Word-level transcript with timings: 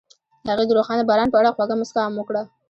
هغې 0.49 0.65
د 0.67 0.71
روښانه 0.77 1.03
باران 1.09 1.29
په 1.31 1.37
اړه 1.41 1.53
خوږه 1.55 1.75
موسکا 1.79 2.01
هم 2.03 2.13
وکړه. 2.17 2.41